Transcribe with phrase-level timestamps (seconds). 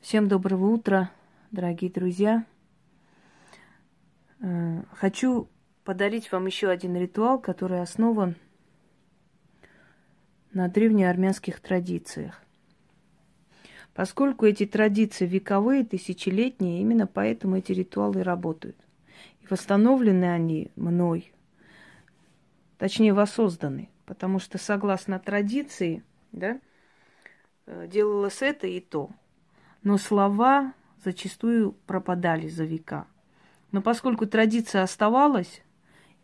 [0.00, 1.10] Всем доброго утра,
[1.50, 2.46] дорогие друзья.
[4.40, 5.46] Э, хочу
[5.84, 8.34] подарить вам еще один ритуал, который основан
[10.54, 12.42] на древнеармянских традициях.
[13.92, 18.76] Поскольку эти традиции вековые, тысячелетние, именно поэтому эти ритуалы работают.
[19.42, 21.30] И восстановлены они мной,
[22.78, 26.58] точнее воссозданы, потому что согласно традиции, да,
[27.66, 29.10] э, делалось это и то–
[29.82, 30.74] но слова
[31.04, 33.06] зачастую пропадали за века.
[33.72, 35.62] Но поскольку традиция оставалась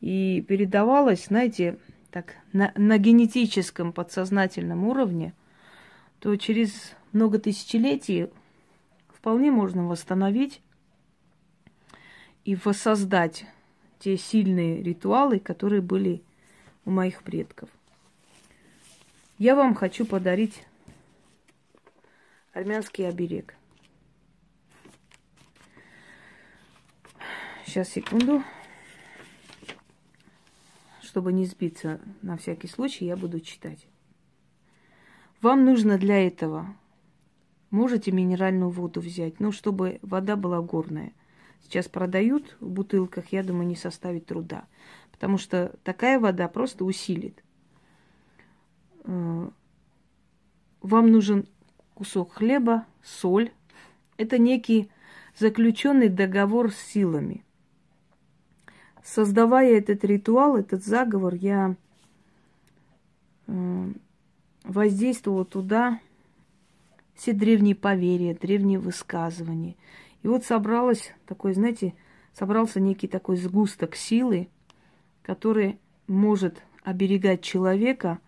[0.00, 1.78] и передавалась, знаете,
[2.10, 5.34] так, на, на генетическом подсознательном уровне,
[6.20, 8.28] то через много тысячелетий
[9.08, 10.60] вполне можно восстановить
[12.44, 13.46] и воссоздать
[13.98, 16.22] те сильные ритуалы, которые были
[16.84, 17.68] у моих предков.
[19.38, 20.62] Я вам хочу подарить
[22.54, 23.54] армянский оберег.
[27.66, 28.42] Сейчас, секунду.
[31.02, 33.86] Чтобы не сбиться на всякий случай, я буду читать.
[35.40, 36.74] Вам нужно для этого,
[37.70, 41.12] можете минеральную воду взять, ну, чтобы вода была горная.
[41.62, 44.64] Сейчас продают в бутылках, я думаю, не составит труда.
[45.10, 47.42] Потому что такая вода просто усилит.
[49.04, 49.50] Э,
[50.80, 51.46] вам нужен
[51.94, 53.50] кусок хлеба, соль.
[54.16, 54.90] Это некий
[55.38, 57.44] заключенный договор с силами.
[59.02, 61.76] Создавая этот ритуал, этот заговор, я
[63.46, 63.92] э,
[64.64, 66.00] воздействовала туда
[67.14, 69.76] все древние поверья, древние высказывания.
[70.22, 71.94] И вот собралось такой, знаете,
[72.32, 74.48] собрался некий такой сгусток силы,
[75.22, 78.18] который может оберегать человека,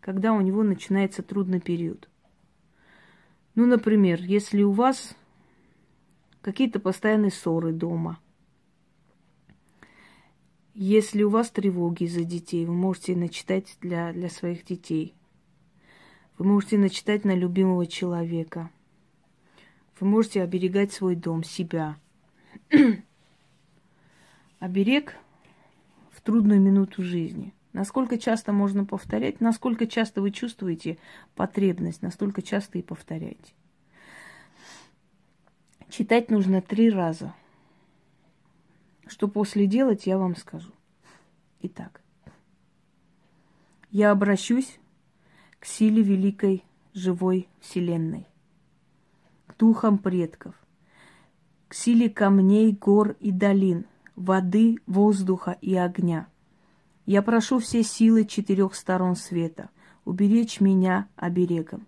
[0.00, 2.08] когда у него начинается трудный период.
[3.56, 5.16] Ну, например, если у вас
[6.42, 8.20] какие-то постоянные ссоры дома,
[10.74, 15.14] если у вас тревоги за детей, вы можете начитать для, для своих детей.
[16.36, 18.70] Вы можете начитать на любимого человека.
[19.98, 21.96] Вы можете оберегать свой дом, себя.
[24.58, 25.16] Оберег
[26.10, 27.55] в трудную минуту жизни.
[27.76, 30.96] Насколько часто можно повторять, насколько часто вы чувствуете
[31.34, 33.52] потребность, настолько часто и повторяйте.
[35.90, 37.34] Читать нужно три раза.
[39.06, 40.72] Что после делать, я вам скажу.
[41.60, 42.00] Итак,
[43.90, 44.78] я обращусь
[45.60, 46.64] к силе великой
[46.94, 48.26] живой Вселенной,
[49.48, 50.54] к духам предков,
[51.68, 56.26] к силе камней, гор и долин, воды, воздуха и огня–
[57.06, 59.70] я прошу все силы четырех сторон света
[60.04, 61.86] уберечь меня оберегом.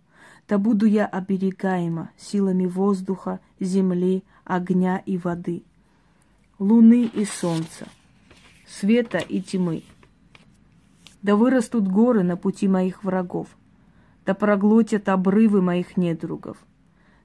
[0.49, 5.63] Да буду я оберегаема силами воздуха, земли, огня и воды,
[6.59, 7.87] луны и солнца,
[8.67, 9.83] света и тьмы.
[11.21, 13.49] Да вырастут горы на пути моих врагов,
[14.25, 16.57] да проглотят обрывы моих недругов.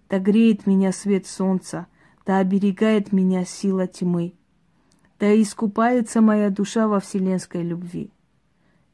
[0.10, 1.88] Да греет меня свет солнца,
[2.26, 4.34] да оберегает меня сила тьмы
[5.20, 8.12] да искупается моя душа во вселенской любви.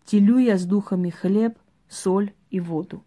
[0.06, 1.58] Телю я с духами хлеб,
[1.88, 3.04] соль и воду.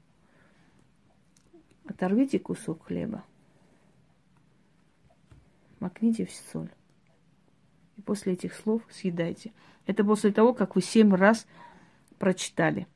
[1.85, 3.25] Оторвите кусок хлеба,
[5.81, 6.71] макните в соль.
[7.97, 9.53] И после этих слов съедайте.
[9.87, 11.47] Это после того, как вы семь раз
[12.19, 12.87] прочитали.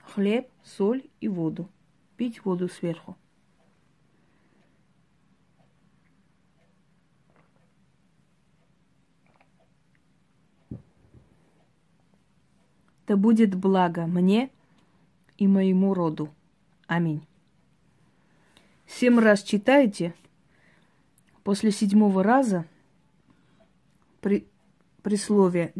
[0.00, 1.68] Хлеб, соль и воду.
[2.16, 3.16] Пить воду сверху.
[13.12, 14.48] Да будет благо мне
[15.36, 16.30] и моему роду.
[16.86, 17.20] Аминь.
[18.86, 20.14] Семь раз читайте,
[21.44, 22.64] после седьмого раза
[24.22, 24.46] при,
[25.02, 25.74] при слове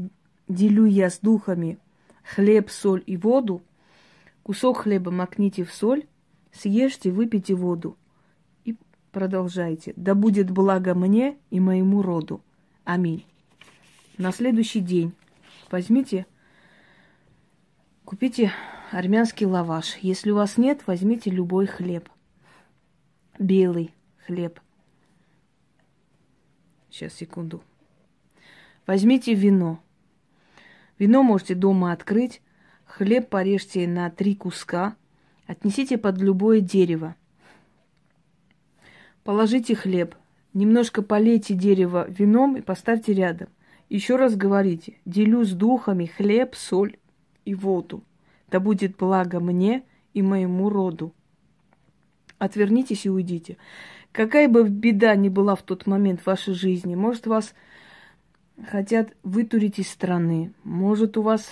[0.46, 1.78] «делю я с духами
[2.22, 3.62] хлеб, соль и воду»,
[4.42, 6.04] кусок хлеба макните в соль,
[6.52, 7.96] съешьте, выпейте воду
[8.66, 8.76] и
[9.10, 9.94] продолжайте.
[9.96, 12.42] Да будет благо мне и моему роду.
[12.84, 13.24] Аминь.
[14.18, 15.14] На следующий день
[15.70, 16.26] возьмите
[18.12, 18.52] Купите
[18.90, 19.96] армянский лаваш.
[20.02, 22.10] Если у вас нет, возьмите любой хлеб.
[23.38, 23.94] Белый
[24.26, 24.60] хлеб.
[26.90, 27.62] Сейчас, секунду.
[28.86, 29.80] Возьмите вино.
[30.98, 32.42] Вино можете дома открыть.
[32.84, 34.94] Хлеб порежьте на три куска.
[35.46, 37.16] Отнесите под любое дерево.
[39.24, 40.16] Положите хлеб.
[40.52, 43.48] Немножко полейте дерево вином и поставьте рядом.
[43.88, 44.98] Еще раз говорите.
[45.06, 46.98] Делю с духами хлеб, соль
[47.44, 48.02] и воду.
[48.50, 49.82] Да будет благо мне
[50.14, 51.12] и моему роду.
[52.38, 53.56] Отвернитесь и уйдите.
[54.10, 57.54] Какая бы беда ни была в тот момент в вашей жизни, может, вас
[58.70, 61.50] хотят вытурить из страны, может, у вас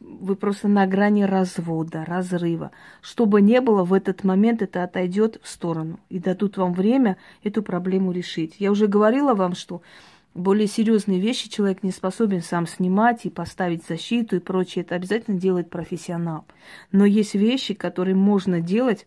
[0.00, 2.70] вы просто на грани развода, разрыва.
[3.00, 7.16] Что бы ни было, в этот момент это отойдет в сторону и дадут вам время
[7.42, 8.56] эту проблему решить.
[8.58, 9.82] Я уже говорила вам, что
[10.34, 14.84] более серьезные вещи человек не способен сам снимать и поставить защиту и прочее.
[14.84, 16.44] Это обязательно делает профессионал.
[16.90, 19.06] Но есть вещи, которые можно делать,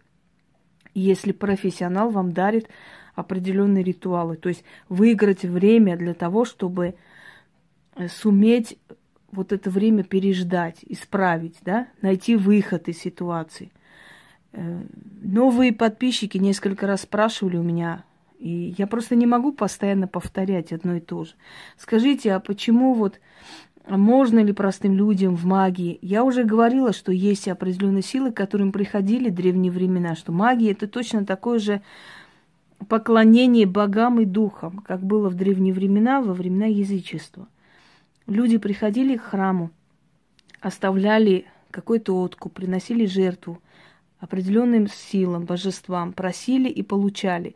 [0.93, 2.69] если профессионал вам дарит
[3.13, 4.37] определенные ритуалы.
[4.37, 6.95] То есть выиграть время для того, чтобы
[8.07, 8.77] суметь
[9.31, 13.71] вот это время переждать, исправить, да, найти выход из ситуации.
[14.53, 14.81] Э,
[15.21, 18.05] новые подписчики несколько раз спрашивали у меня,
[18.39, 21.33] и я просто не могу постоянно повторять одно и то же.
[21.77, 23.19] Скажите, а почему вот
[23.87, 25.97] можно ли простым людям в магии?
[26.01, 30.87] Я уже говорила, что есть определенные силы, к которым приходили древние времена, что магия это
[30.87, 31.81] точно такое же
[32.89, 37.47] поклонение богам и духам, как было в древние времена, во времена язычества.
[38.27, 39.71] Люди приходили к храму,
[40.61, 43.61] оставляли какой-то откуп, приносили жертву
[44.19, 47.55] определенным силам, божествам, просили и получали.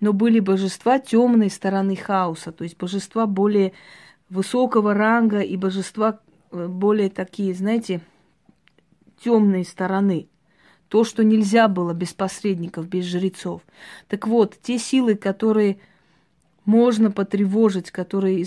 [0.00, 3.72] Но были божества темной стороны хаоса, то есть божества более
[4.30, 8.00] высокого ранга и божества э, более такие, знаете,
[9.22, 10.28] темные стороны.
[10.88, 13.62] То, что нельзя было без посредников, без жрецов.
[14.06, 15.78] Так вот, те силы, которые
[16.64, 18.46] можно потревожить, которые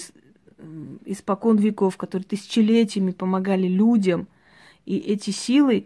[1.05, 4.27] испокон веков, которые тысячелетиями помогали людям,
[4.85, 5.85] и эти силы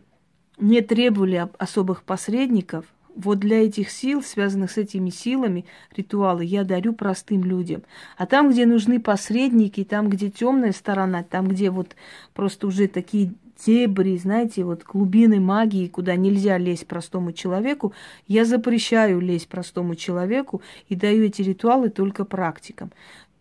[0.58, 2.86] не требовали особых посредников,
[3.16, 5.66] вот для этих сил, связанных с этими силами,
[5.96, 7.84] ритуалы я дарю простым людям.
[8.18, 11.96] А там, где нужны посредники, там, где темная сторона, там, где вот
[12.34, 13.34] просто уже такие
[13.66, 17.94] дебри, знаете, вот глубины магии, куда нельзя лезть простому человеку,
[18.28, 22.92] я запрещаю лезть простому человеку и даю эти ритуалы только практикам.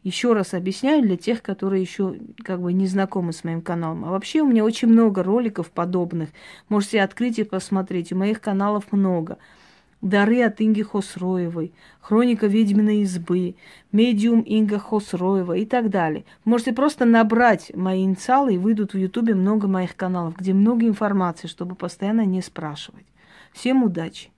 [0.04, 4.04] Еще раз объясняю для тех, которые еще как бы не знакомы с моим каналом.
[4.04, 6.28] А вообще у меня очень много роликов подобных.
[6.68, 8.12] Можете открыть и посмотреть.
[8.12, 9.38] У моих каналов много.
[10.04, 13.56] Дары от Инги Хосроевой, Хроника ведьминой избы,
[13.90, 16.26] Медиум Инга Хосроева и так далее.
[16.44, 21.48] Можете просто набрать мои инициалы и выйдут в Ютубе много моих каналов, где много информации,
[21.48, 23.06] чтобы постоянно не спрашивать.
[23.54, 24.33] Всем удачи!